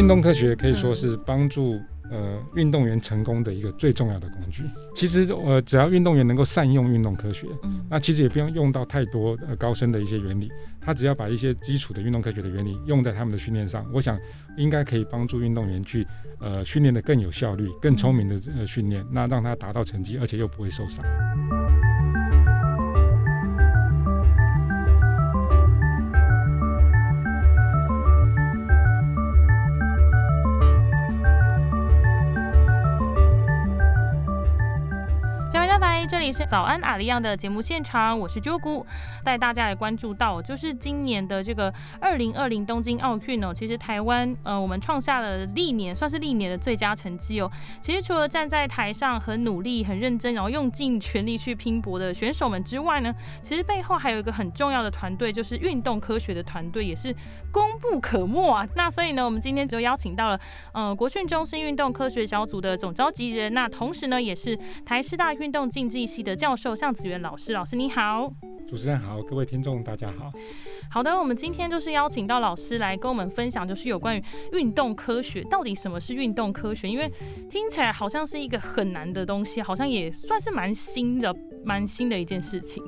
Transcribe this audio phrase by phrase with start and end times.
[0.00, 1.78] 运动科学可以说是帮助
[2.10, 4.64] 呃运动员成功的一个最重要的工具。
[4.94, 10.50] 其实呃，只要运动员能够善用运动科学，嗯那其实也不用用到太多呃高深的一些原理，
[10.80, 14.18] 他只要把一些基础的运动科学的原理用在他们的训练上，我想
[14.56, 16.06] 应该可以帮助运动员去
[16.38, 21.04] 呃训练的更有效率、更聪明的呃训练，那让他达到成绩，而且又不会受伤。
[36.32, 38.86] 是早安阿里样的节目现场，我是啾姑，
[39.24, 47.50] 带大家来关注到，就是今年的这个二零二零东京奥运哦，其实台湾呃，我们创下了历年算是历年的最佳成绩哦。
[47.80, 57.12] 其实除了站在台上很努力、很认真，然后用尽全力去拼搏的选手们之外呢，其实背后还有一个很重要的团队，就是运动科学的团队，也是
[57.50, 58.66] 功不可没啊。
[58.76, 60.40] 那所以呢，我们今天就邀请到了
[60.72, 67.52] 呃国训中心运动科学小组的总召集人，那同时呢，也是台师大运动竞技系的教授向子元老师。
[67.52, 68.32] 老师你好。
[68.68, 70.32] 主持人好，各位听众大家好。
[70.88, 76.88] 好的，我们今天就是邀请到老师来跟我们分享，就是有关于运动科学到底什么是运动科学？
[76.88, 77.10] 因为
[77.50, 82.82] 听起来好像是一个很难的东西，好像也算是蛮新的、蛮新的一件事情。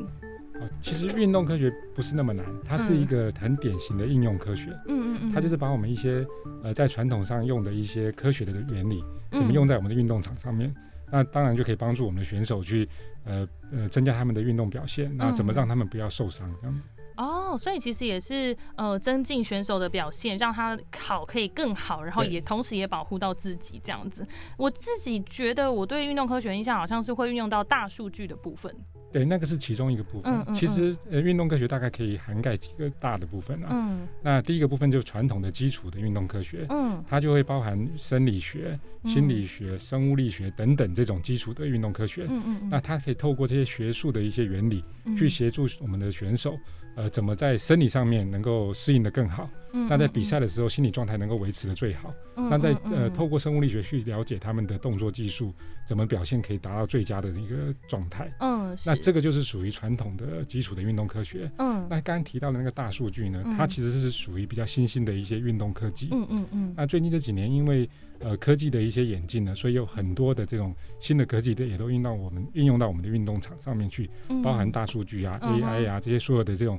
[0.54, 4.70] 好，其实运动科学不是那么难，它是一个很典型的应用科学。
[4.86, 6.24] 嗯嗯嗯，它就是把我们一些
[6.62, 10.72] 呃在传统上用的一些科学的原理，嗯怎么用在我们的运动场上面。
[11.12, 12.88] 那当然就可以帮助我们的选手去
[13.24, 15.14] 呃呃增加他们的运动表现。
[15.16, 16.52] 那怎么让他们不要受伤？
[16.60, 16.82] 这样子。
[17.18, 24.26] 哦，所以其实也是呃增进选手的表现，让他好可以更好，然后也同时也保护到自己这样子。
[24.56, 28.74] 我自己觉得我对运动科学印象好像是会运用到大数据的部分。
[29.12, 30.32] 对，那个是其中一个部分。
[30.32, 33.68] 嗯嗯其实呃运动科学大概可以涵盖几个大的部分啊。
[33.70, 36.66] 嗯那第一个部分就是传统的基础的运动科学。
[36.70, 42.26] 嗯它就会包含生理学、心理学、生物力学等等这种基础的运动科学。
[42.28, 46.56] 嗯嗯那它可以透过这些学术的一些原理，嗯去协助我们的选手，
[46.94, 49.48] 呃，怎么在生理上面能够适应的更好。
[49.74, 52.12] 嗯那在比赛的时候，心理状态能够维持的最好。
[52.36, 55.50] 嗯那在呃透过生物力学去了解他们的动作技术，
[55.86, 58.30] 怎么表现可以达到最佳的一个状态。
[58.40, 61.50] 嗯，那这个就是属于传统的基础的运动科学。
[61.58, 66.08] 嗯那刚刚提到的那个大数据呢，嗯它其实是属于比较新兴的一些运动科技。
[66.12, 67.88] 嗯嗯嗯那最近这几年，因为
[68.18, 76.78] 呃科技的一些演进呢，所以有很多的这种新的科技的也都运到我们运用到我们的运动场上面去，嗯，包含大数据啊、嗯 AI 啊这些所有的这种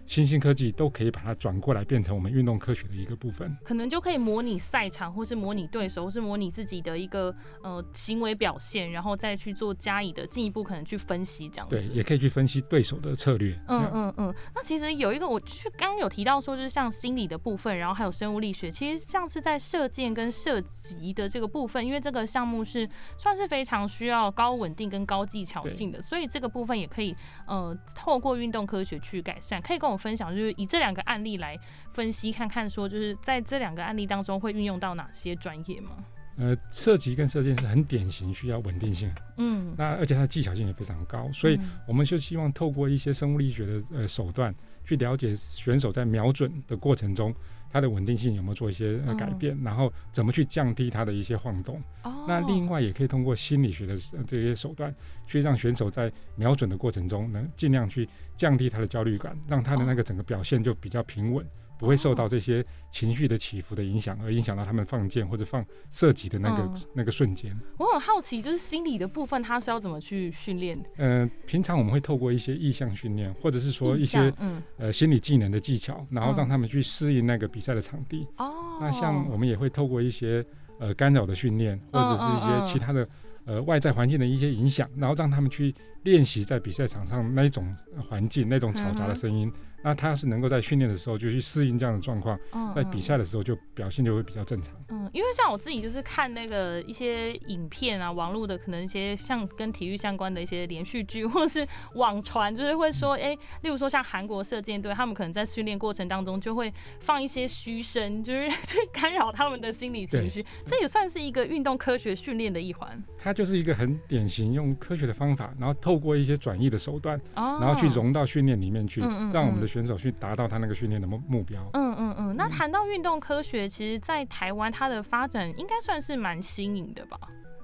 [0.11, 3.57] 新兴科技，都可以把它转过来变成我们运动科学的一个部分。
[3.63, 7.33] 可能就可以模拟赛场，或是模拟对手，或是模拟自己的一个
[7.63, 11.77] 呃行为表现，然后再去做加以的进一步可能去分析这样子。
[11.77, 13.57] 对，也可以去分析对手的策略。
[13.69, 22.85] 嗯嗯嗯，那其实有一个，我去刚刚有提到说，就是像心理的部分，然后还有生物力学，其实像是在射箭跟射击的这个部分，因为这个项目是
[23.17, 27.15] 算是非常需要高稳定跟高技巧性的，所以这个部分也可以
[27.47, 29.61] 呃透过运动科学去改善。
[29.61, 31.57] 可以跟我分享，就是以这两个案例来
[31.93, 35.91] 分析看看，说就是在这两个案例当中会运用到哪些专业吗？
[36.37, 44.51] 呃，射击跟射箭是很典型需要稳定性，嗯，那而且它的技巧性也非常高，所以嗯我们就希望透过一些生物力学的呃手段，
[44.83, 47.35] 去了解选手在瞄准的过程中，
[47.71, 51.81] 他的稳定性有没有做一些改变，然后怎么去降低它的一些晃动。
[52.03, 54.93] 哦那另外也可以通过心理学的呃这些手段，
[55.25, 61.43] 去让选手在瞄准的过程中，能尽量去降低他的焦虑感，让他的那个整个表现就比较平稳。
[61.81, 67.51] 不会受到这些情绪的起伏的影响，而影响到他们放箭或者放射击的那个、嗯那个瞬间。
[67.79, 71.23] 我很好奇，就是心理的部分，它是要怎么去训练嗯？
[71.23, 78.27] 呃，平常我们会透过一些意向训练，或者是说一些嗯呃心理技能的技巧，然后嗯让他们去适应那个比赛的场地。
[78.37, 80.45] 哦，那像我们也会透过一些
[80.79, 83.09] 呃干扰的训练，或者是一些其他的
[83.45, 89.51] 呃外在环境的一些影响，然后让他们去练习在比赛场上那一种呃环境、那种嘈杂的声音。
[89.83, 94.73] 那他是能够在训练的时候就去适应这样的状况，嗯在比赛的时候就表现就会比较正常。
[94.89, 113.01] 嗯，因为像我自己就是看那个一些影片啊，网络的可能一些像跟体育相关的一些连续剧，或是网传，就是会说，哎、例如说像韩国射箭队，他们可能在训练过程当中就会放一些嘘声，就是 去干扰他们的心理情绪，这也算是一个运动科学训练的一环。
[113.17, 121.61] 它就是一个很典型用科学的方法，然后透过一些转移的手段，哦，然后去融到训练里面去，嗯嗯让我们嗯的选手去达到他那个训练的目目标。
[121.73, 127.17] 嗯嗯嗯，那谈到运动科学，其实，在台湾它的发展应该算是蛮新颖的吧？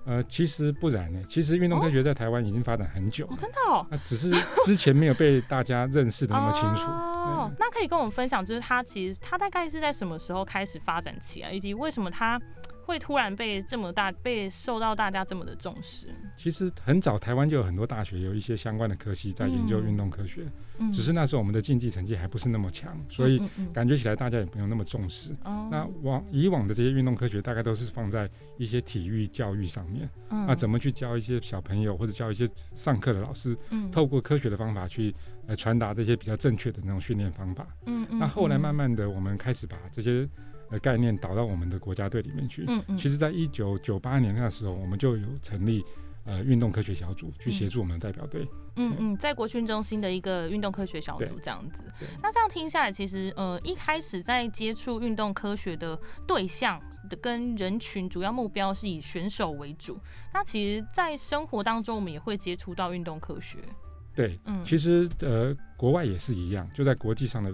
[0.05, 4.31] 呃，其实不然呢，其实运动科学在台湾已经发展很久哦，真的哦，那只是
[4.63, 6.83] 之前没有被大家认识的那么清楚。
[6.89, 12.39] 哦哦，那可以跟我们分享，就是它其实它大概是在什么时候开始发展起来，以及为什么它
[12.87, 16.07] 会突然被这么大被受到大家这么的重视？
[16.37, 20.47] 其实很早，台湾就有很多大学有一些相关的科系在研究运动科学，
[20.79, 23.41] 嗯只是那时候我们的竞技成绩还不是那么强，所以
[23.73, 25.35] 感觉起来大家也没有那么重视。
[25.43, 30.09] 嗯那往以往的这些运动科学，大概都是放在一些体育教育上面。
[30.29, 35.13] 嗯那怎么去教一些小朋友，或者教一些上课的老师，嗯透过科学的方法去
[35.45, 37.67] 呃传达这些比较正确的那种训练方法。
[37.85, 40.25] 嗯嗯那后来慢慢的，我们开始把这些
[40.69, 42.65] 呃概念导到我们的国家队里面去。
[42.67, 45.83] 嗯嗯其实，在一九九八年那时候，我们就有成立
[46.25, 48.47] 呃运动科学小组，去协助我们的代表队。
[48.79, 51.83] 嗯嗯，在国训中心的一个运动科学小组这样子。
[52.21, 56.79] 那这样听下来，其实呃一开始在接触运动科学的对象
[57.09, 59.99] 的跟人群主要目标是以选手为主。
[60.31, 63.57] 那其实，在生活当中，我们也会接触到运动科学。
[64.13, 67.51] 对，嗯其实呃国外也是一样，就在国际上的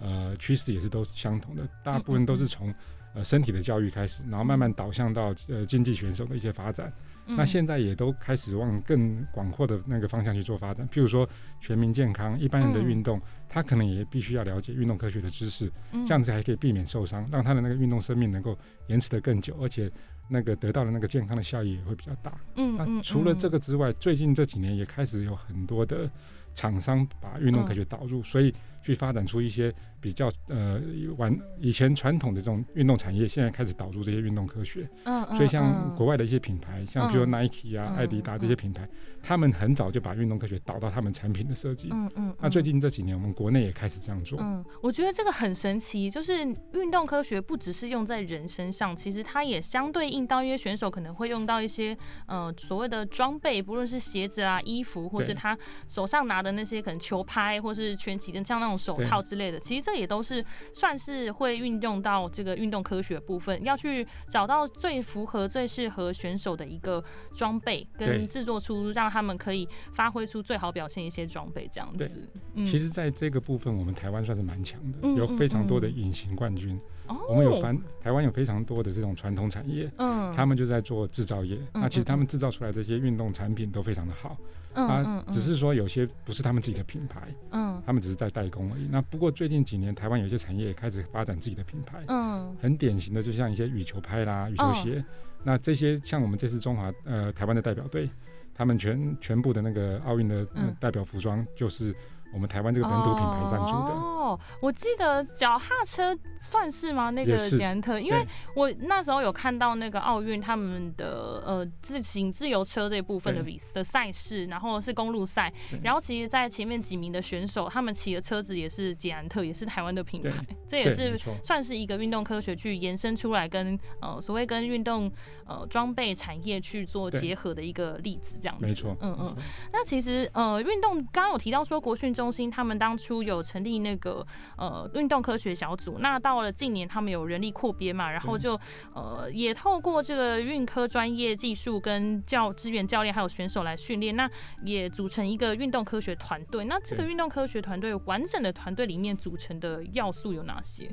[0.00, 2.74] 呃趋势也是都是相同的，大部分都是从
[3.14, 6.92] 呃身体的教育开始，然后慢慢导向到呃竞技选手的一些发展。
[7.28, 11.28] 那嗯现在也都开始往更广阔的那个方向去做发展，譬如说
[11.60, 16.06] 全民健康，一般人的嗯运动，他可能也必须要了解运动科学的知识，嗯。
[16.06, 18.56] 这样子还可以避免受伤，让他的那个运动生命能够
[18.86, 19.90] 延迟的更久，而且
[20.28, 22.32] 那个得到的那个健康的效益也会比较大。
[22.54, 26.08] 嗯那除了这个之外，最近这几年也开始有很多的
[26.54, 28.54] 厂商把运动科学导入，所以
[28.86, 30.80] 去发展出一些比较呃
[31.16, 34.88] 玩以前传统的这种运动产业，现在开始导入这些运动科学。
[35.04, 38.88] 嗯嗯所以像嗯国外的一些品牌，像比如 Nike 啊、嗯艾迪达这些品牌，
[39.22, 41.88] 他们很早就把运动科学导到他们产品的设计。
[41.90, 44.38] 嗯嗯，那最近这几年，我们国内也开始这样做。
[44.40, 46.42] 嗯，我觉得这个很神奇，就是
[46.72, 51.96] 运动科学不只是用在人身上，其实它也相对应到一些选手可能会用到一些
[52.26, 55.56] 呃所谓的装备，不论是鞋子啊、衣服，或是他
[55.88, 67.02] 手上拿的那些可能球拍，或是拳击的像那种手套之类的，其实这也都是算是会运用到这个运动科学部分，要去找到最符合、最适合选手的一个
[67.34, 72.28] 装备，跟制作出让他们可以发挥出最好表现一些装备这样子。
[72.54, 76.78] 嗯其实，在这个部分，我们台湾算是蛮强的，嗯有非常多的嗯隐形冠军。
[77.06, 81.56] 哦我们有翻台湾有非常多的这种传统产业，嗯他们就在做制造业。
[81.72, 84.36] 那其实嗯他们制造出来的这些运动产品都非常的好，
[84.76, 87.82] 嗯啊，只是说有些不是他们自己的品牌，嗯。
[87.84, 88.88] 他们只是在代工而已。
[88.90, 92.56] 那不过最近几年，台湾有一些产业也开始发展自己的品牌，嗯。
[92.60, 95.04] 很典型的就像一些羽球拍啦、羽球鞋。
[95.42, 98.10] 那这些像我们这次中华呃台湾的代表队，
[98.54, 100.46] 他们全全部的那个奥运的、
[100.80, 101.94] 代表服装就是
[102.32, 104.16] 我们台湾这个本土品牌赞助的。
[104.26, 107.10] 哦，我记得脚踏车算是吗？
[107.10, 113.52] 那个捷安特，因为我那时候有看到那个奥运他们的呃自行自由车这一部分的对。
[113.52, 115.52] 比的赛事，然后是公路赛，
[115.82, 121.16] 然后其实，在前面几名的选手，他们骑的车子也是捷安特，也是台湾的品牌，这也，是。
[121.42, 125.10] 算是一个运动科学去延伸出来跟呃所谓跟运动
[125.46, 128.66] 呃装备产业去做结合的一个例子，这样子。
[128.66, 129.36] 没错，嗯嗯。
[129.72, 134.26] 那其实呃，运动刚刚有提到说国训中心他们当初有成立那个
[134.56, 138.58] 呃运动科学小组，那到了近年他们有人力扩编嘛，然后就
[138.94, 144.28] 呃也透过这个运科专业技术跟教支援教练还有选手来训练，那
[144.64, 146.64] 也组成一个运动科学团队。
[146.64, 150.90] 那这个运动科学团队完整的团队里面组成的要素有哪些？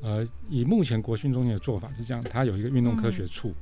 [0.00, 3.54] 呃，以目前国训中心的做法是这样，它有一个运动科学处，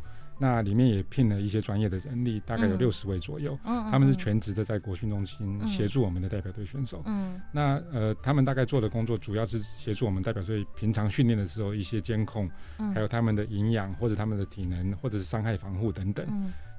[0.43, 3.59] 那里面也聘了一些专业的人力，大概有嗯六十位左右。
[3.67, 7.03] 嗯，他们是嗯全职的在国训中心嗯协助我们的代表队选手。
[7.05, 16.27] 嗯那呃，他们大概做的工作主要是协助我们代表队平常训练的时候一些监控，嗯还有他们的营养或者他们的体能或者是伤害防护等等。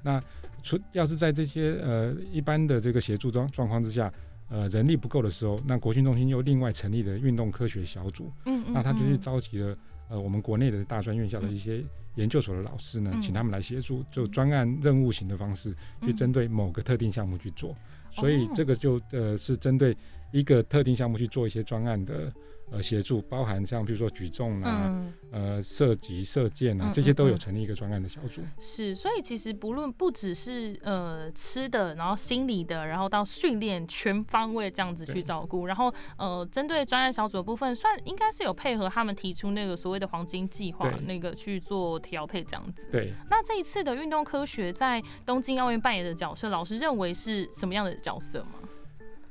[0.04, 0.20] 嗯
[0.64, 4.12] 除要是在这些呃一般的这个协助状状况之下，
[4.50, 9.78] 呃人力不够的时候，那国训中心又另外成立了运动科学小组，嗯嗯，那他就去嗯召集了
[10.12, 11.82] 呃我们国内的大专院校的一些
[12.16, 13.22] 研究所的老师呢，嗯。
[13.22, 16.16] 请他们来协助，就专案任务型的方式去嗯。
[16.16, 17.74] 针对某个特定项目去做。
[18.12, 18.52] 所以哦。
[18.54, 19.96] 这个就呃是针对
[20.32, 22.32] 一个特定项目去做一些专案的
[22.72, 25.14] 呃协助，包含像比如说举重啊、嗯。
[25.32, 28.42] 呃射击、射箭啊嗯这些都有成立一个专案的小组。
[28.60, 42.90] 是，所以其实不论不只是呃吃的，然后心理的，然后到训练全方位这样子去照顾，然后呃针对专案小组的部分，算应该是有配合他们提出那个所谓的黄金计划那个去做调配这样子。
[42.92, 48.68] 对，那这一次的运动科学在东京奥运扮演的角色，老师认为是什么样的角色吗？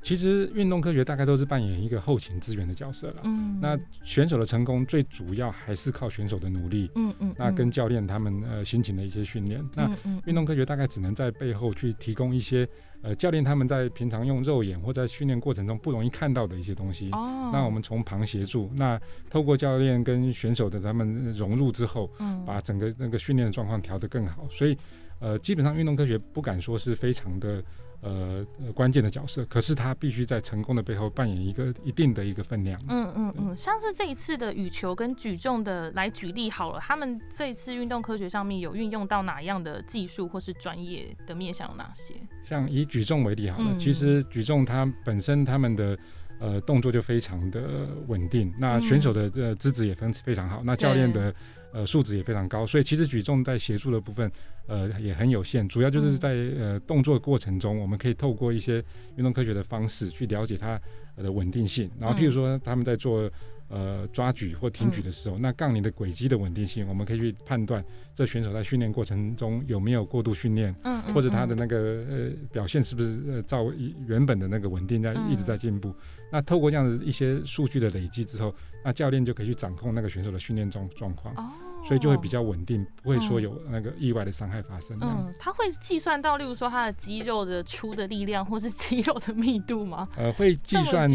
[0.01, 3.21] 其实运动科学大概都是扮演一个后勤资源的角色了。
[3.23, 9.63] 嗯那选手的成功最主要还是靠选手的努力，嗯嗯，那跟教练他们呃辛勤的一些训练。
[9.75, 9.89] 那
[10.25, 12.67] 运动科学大概只能在背后去提供一些
[13.03, 17.11] 呃教练他们在平常用肉眼或在训练过程中不容易看到的一些东西。
[17.11, 24.47] 哦，那我们从旁协助，那透过教练跟选手的他们融入之后，嗯把整个那个训练的状况调得更好。
[24.49, 24.75] 所以，
[25.19, 27.63] 呃，基本上运动科学不敢说是非常的
[28.01, 32.79] 呃呃关键的角色，可是他必须在成功的背后扮演一个一定的一个分量。
[32.89, 42.15] 嗯嗯嗯，像是这一次的羽球跟举重的来举例好了，他们这一次运动科学上面有运用到哪样的技术或是专业的面向有哪些？
[42.43, 45.97] 像以举重为例好了，嗯其实举重它本身他们的
[46.39, 51.33] 呃动作就非常的稳定，那嗯选手的呃资质也非非常好，那教练的
[51.71, 54.29] 呃素质也非常高，所以其实举重在协助的部分
[54.67, 56.17] 呃也很有限，主要就是嗯。
[56.19, 58.83] 在呃动作过程中，我们可以透过一些
[59.15, 60.79] 运动科学的方式去了解它
[61.15, 63.29] 呃的稳定性，然后譬如说他们在做。
[63.73, 67.81] 呃，抓举或挺举的时候，那杠铃的轨迹的稳定性，我们可以去判断
[68.13, 70.75] 这选手在训练过程中有没有过度训练，
[71.13, 71.57] 或者他的嗯。
[71.57, 71.77] 那个
[72.09, 73.71] 呃表现是不是呃照
[74.05, 75.95] 原本的那个稳定在嗯一直在进步？
[76.29, 78.53] 那透过这样的一些数据的累积之后，
[78.83, 81.49] 那教练就可以去掌控那个选手的训练状状况，哦，
[81.83, 84.97] 所以就会比较稳定，不会说嗯有那个意外的伤害发生。
[85.01, 90.07] 嗯，他会计算到，例如说他的肌肉的出的力量，或是 肌肉的密度吗？
[90.15, 91.09] 呃，会计算？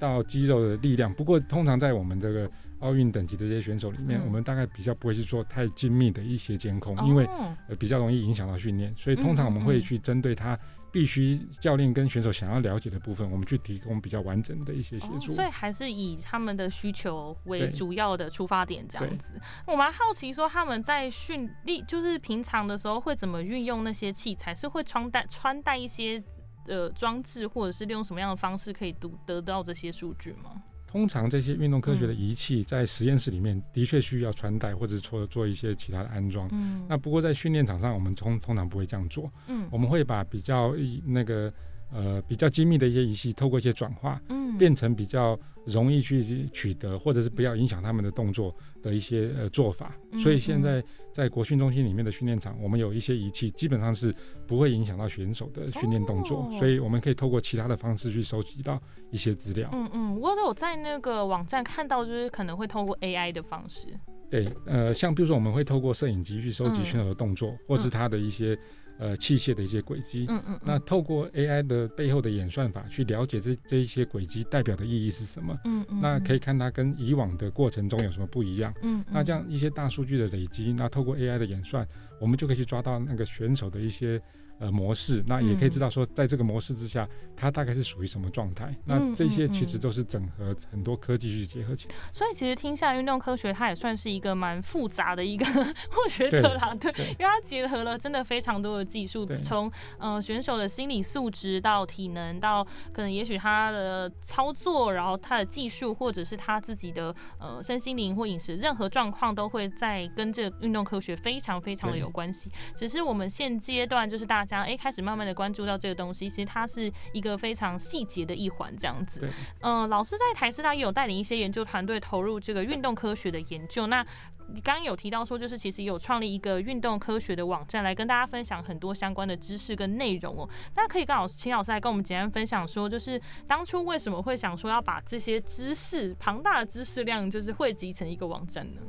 [0.00, 10.58] 到肌肉的力量，不过通常在我们这个奥运等级的这些选手里面，嗯我们大概比较不会去做太精密的一些监控，因为哦呃比较容易影响到训练，所以通常我们会去针对他
[10.92, 15.32] 必须教练跟选手想要了解的部分，我们去提供比较完整的一些协哦助。
[15.32, 19.40] 所以还是以他们的需求为主要的出发点，这样子。
[19.66, 24.54] 我蛮好奇说他们在训练，就是平常的时候会怎么运用那些器材？
[24.54, 26.22] 是会穿戴穿戴一些
[26.66, 30.62] 呃装置，或者是利用什么样的方式可以读得到这些数据吗？
[30.92, 32.08] 通常这些运动科学嗯。
[32.08, 36.46] 的仪器在实验室里面的确需要穿戴或者是做做一些其他的安装。
[36.52, 39.66] 嗯，那不过在训练场上，我们通通常不会这样做，嗯。
[39.70, 40.74] 我们会把比较
[41.06, 41.50] 那个
[41.92, 49.96] 呃比较精密的一些仪器，透过一些转化，嗯变成比较容易去取得，或者是不要影响他们的动作的一些呃做法。
[50.10, 54.14] 嗯所以现在在国训中心里面的训练场，我们有一些仪器，基本上是
[54.46, 58.80] 不会影响到选手的训练动作，哦所以我们可以透过其他的方式去收集到
[59.10, 59.70] 一些资料。
[59.72, 63.88] 嗯嗯，我有在那个网站看到，就是可能会通过 AI 的方式。
[64.30, 68.58] 对，呃，像比如说我们会透过摄影机去收集嗯选手的动作，或是他的一些
[68.98, 70.26] 呃器械的一些轨迹。
[70.28, 78.72] 嗯嗯，那透过 AI 的背后的演算法去了解这这一些轨迹代表的意义是什么，嗯嗯，那可以，看它跟以往的过程中有什么不一样。
[78.82, 81.86] 嗯，那这样一些大数据的累积，那透过 AI 的演算，
[82.20, 84.20] 我们就可以去抓到那个选手的一些
[84.62, 88.72] 呃模式，那也可以知道说，在这个模式之下，它大概是属于什么状态。
[88.84, 91.94] 那这些其实都是整合很多科技去结合起来。
[92.12, 95.44] 所以其实听下来，运动科学它也算是一个蛮复杂的一个，
[96.04, 112.50] 我觉得啦，对，对因为它结合了真的非常多的技术，从呃选手的心理素质到体能，到可能也许他的操作，然后他的技术，或者是他自己的呃身心灵或饮食，任何状况都会在跟这个运动科学非常非常的有关系。
[112.74, 119.20] 只是我们现阶段就是大家哎、开始慢慢的关注到这个东西，其实它是一个非常细节的一环这样子。
[119.20, 119.30] 对，
[119.60, 123.86] 嗯、老师在台师大也有带领一些研究团队投入这个运动科学的研究。
[123.86, 124.04] 那
[124.52, 130.48] 你刚刚有提到说，就是其实有创立一个运动科学的网站，来跟大家分享很多相关的知识跟内容哦。
[130.76, 138.80] 那可以跟老师，请老师来跟我们简单分享说，就是当初为什么会想说要把这些知识庞大的知识量，就是汇集成一个网站呢？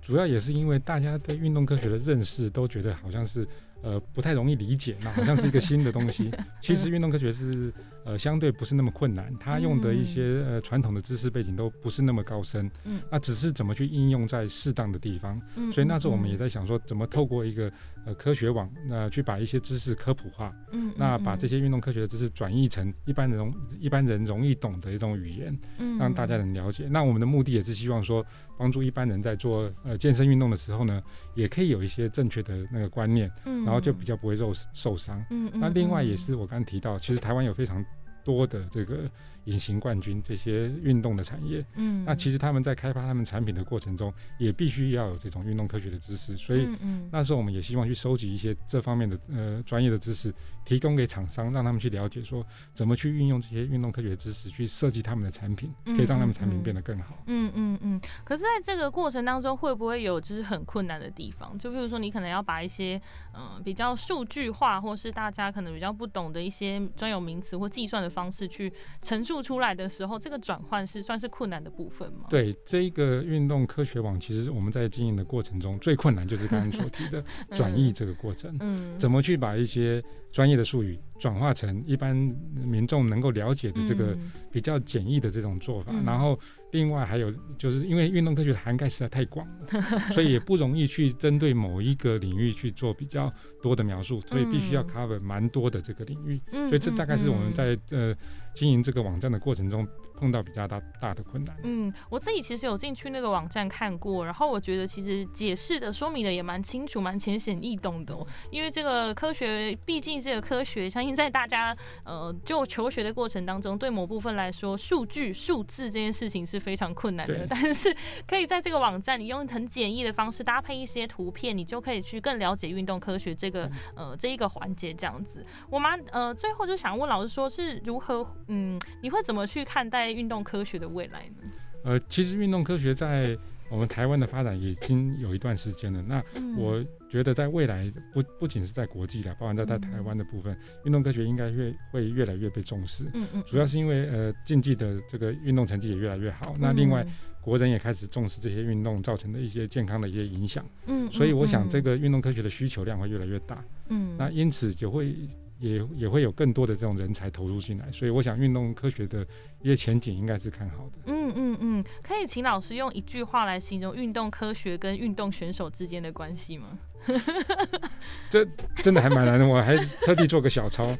[0.00, 3.46] 主要也是因为大家对运动科学的认识都觉得好像是
[3.82, 6.30] 呃不太容易理解，那好像是一个新的东西。
[6.60, 7.72] 其实运动科学是
[8.04, 15.40] 呃相对不是那么困难，它用的一些呃传统的知识背景都不是那么高深，嗯那只是怎么去应用在适当的地方。
[15.54, 17.70] 嗯所以那时候我们也在在想说，怎么透过一个
[18.08, 26.88] 呃科学网，那、去把一些知识科普化，嗯那把这些运动科学的知识转译成一般人容一般人容易懂的一种语言，嗯让大家能了解。
[26.90, 28.24] 那我们的目的也是希望说，
[28.56, 31.02] 帮助一般人在做呃健身运动的时候呢，
[31.34, 35.22] 也可以有一些正确的那个观念，嗯然后就比较不会受受伤。
[35.52, 37.84] 那另外也是我刚刚提到，其实台湾有非常
[38.24, 39.10] 多的这个
[39.48, 46.66] 隐形冠军这些运动的产业，嗯那其实他们在开发他们产品的过程中，也必须要有这种运动科学的知识，所以。
[46.66, 50.32] 嗯嗯那时候我们也希望去收集一些这方面的呃专业的知识，
[50.64, 57.22] 提供给厂商，让他们去了解说怎么去运用这些运动科学的知识去设计他们的产品，嗯可以让他们产品变得更好。
[57.26, 61.58] 嗯嗯嗯，可是在这个过程当中，会不会有就是很困难的地方？
[61.58, 63.00] 就比如说，你可能要把一些
[63.32, 72.26] 嗯、呃比较数据化，或是大家可能比较不懂的一些专有名词或计算的方式去陈述出来的时候，这个转换是算是困难的部分吗？
[72.28, 77.22] 对这一个运动科学网，其实我们在经营的过程中最困难就是刚刚所提的
[77.54, 80.02] 转译这个过程，嗯，怎么去把一些
[80.32, 82.14] 专业的术语转化成一般
[82.54, 85.92] 民众能够了解的这个嗯比较简易的这种做法。
[85.94, 86.38] 嗯然后
[86.72, 93.32] 另外还有就是因为运动科学的涵盖实在太广了，所以也不容易去针对某一个领域去做比较
[93.62, 96.40] 多的描述，所以必须要嗯 cover 蛮多的这个领域。
[96.52, 98.14] 嗯所以这大概是我们嗯在呃
[98.52, 99.86] 经营这个网站的过程中
[100.18, 101.56] 碰到比较大大的困难。
[101.62, 108.26] 嗯，我自己其实有进去那个网站看过，然后我觉得其实解释的、说明的也蛮清楚、蛮浅显易懂的、哦。
[108.50, 117.46] 因为这个科学毕竟这个科学，相信在大家呃就求学的过程当中，对某部分来说，数据、数字这件事情是非常困难的。
[117.48, 117.94] 但是
[118.26, 125.44] 可以在这个网站，你用很简易的方式搭配一些图片，你就可以去更了解运动科学这个呃这一个环节这样子。
[125.70, 131.50] 我蛮呃最后就想问老师说，是如何嗯你会怎么去看待运动科学的未来呢？
[131.84, 133.38] 呃，其实运动科学在
[133.70, 136.02] 我们台湾的发展已经有一段时间了。
[136.02, 136.56] 那嗯。
[136.56, 143.04] 我觉得在未来不不仅是在国际的，包含在在台湾的部分，运动科学应该越会越来越被重视。
[143.14, 147.06] 嗯嗯，主要是因为呃竞技的这个运动成绩也越来越好，那另外
[147.40, 154.14] 国人也开始重视这些运动造成的一些健康的一些影响，嗯，所以我想这个个运动科学的需求量会越来越大，嗯。
[154.18, 155.14] 那因此就会
[155.58, 159.26] 也也会有更多的这种人才投入进来，所以我想运动科学的
[159.60, 160.98] 一些前景应该是看好的。
[161.06, 166.78] 嗯嗯嗯，可以请老师用一句话来形容运动科学跟运动选手之间的关系吗？
[168.30, 168.46] 这
[168.76, 170.96] 真的还蛮难的，我还特地做个小抄。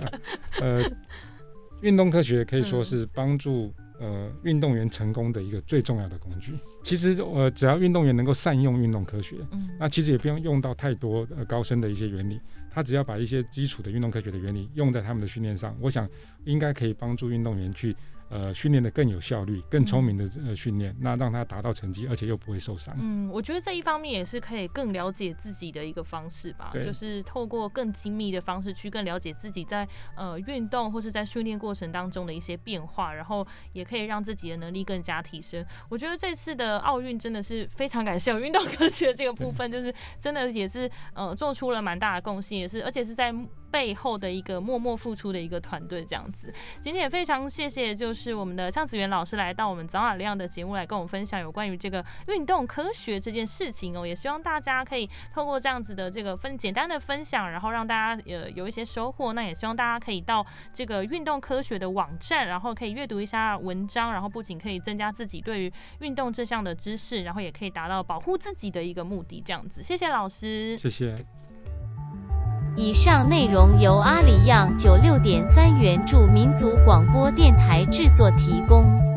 [0.60, 0.82] 呃，
[1.80, 6.54] 运动科学可以说是帮助呃运动员成功的一个最重要的工具。
[6.82, 12.40] 其实呃，只要运动员能够善用运动科学，嗯那其实也不用用到太多呃高深的一些原理，
[12.74, 16.08] 他只要把一些基础的运动科学的原理用在他们的训练上，我想
[16.44, 17.94] 应该可以帮助运动员去
[18.32, 22.96] 呃训练的更有效率、更聪明的呃训练，那让他达到成绩，而且又不会受伤。
[22.98, 29.86] 嗯，我觉得这一方面也是可以更了解自己的一个方式吧，就是透过更精密的方式去更了解自己在
[30.16, 35.64] 呃运动或是在训练过程当中的一些变化，然后也可以让自己的能力更加提升。
[35.90, 43.34] 我觉得这次的奥运真的是非常感谢有运动科学这个部分，就是真的也是呃做出了蛮大的贡献，也是而且是在
[43.72, 46.52] 背后的一个默默付出的一个团队这样子。
[46.80, 54.06] 今天也非常谢谢，就是我们的向子元老师来到我们早晚亮的节目来跟我们分享有关于这个运动科学这件事情哦。
[54.06, 59.32] 也希望大家可以透过这样子的这个分简单的分享，然后让大家呃有一些收获。
[59.32, 69.42] 那也希望大家可以到这个运动科学的网站，然后可以阅读一下文章，然后不仅可以增加自己对于运动这项的知识，然后也可以达到保护自己的一个目的。
[69.44, 70.76] 这样子，谢谢老师。
[70.76, 71.41] 谢谢。
[72.74, 79.11] 以上内容由阿里样九六点三原著民族广播电台制作提供。